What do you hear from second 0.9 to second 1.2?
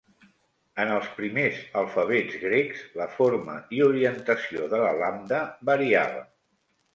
els